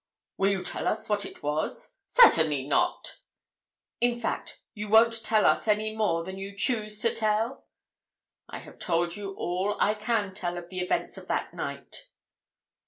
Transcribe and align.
"Will 0.37 0.49
you 0.49 0.63
tell 0.63 0.87
us 0.87 1.07
what 1.09 1.25
it 1.27 1.43
was?" 1.43 1.93
"Certainly 2.07 2.65
not!" 2.67 3.19
"In 3.99 4.19
fact, 4.19 4.59
you 4.73 4.89
won't 4.89 5.23
tell 5.23 5.45
us 5.45 5.67
any 5.67 5.95
more 5.95 6.23
than 6.23 6.39
you 6.39 6.57
choose 6.57 6.99
to 7.01 7.13
tell?" 7.13 7.67
"I 8.49 8.57
have 8.57 8.79
told 8.79 9.15
you 9.15 9.35
all 9.35 9.77
I 9.79 9.93
can 9.93 10.33
tell 10.33 10.57
of 10.57 10.69
the 10.69 10.79
events 10.79 11.17
of 11.19 11.27
that 11.27 11.53
night." 11.53 12.07